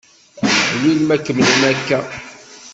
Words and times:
Aḥlil 0.65 0.99
ma 1.07 1.17
kemmlen 1.25 1.61
akka! 1.71 1.99